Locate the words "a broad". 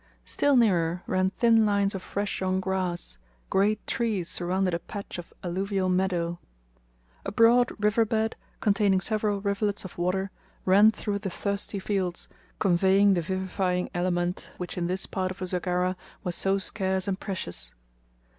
7.23-7.69